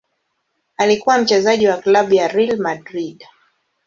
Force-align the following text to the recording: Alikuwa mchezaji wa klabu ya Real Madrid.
Alikuwa 0.77 1.17
mchezaji 1.17 1.67
wa 1.67 1.77
klabu 1.77 2.13
ya 2.13 2.27
Real 2.27 2.57
Madrid. 2.57 3.25